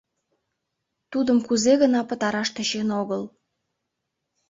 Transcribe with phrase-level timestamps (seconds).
[1.11, 3.23] Тудым кузе гына пытараш тӧчен огыл.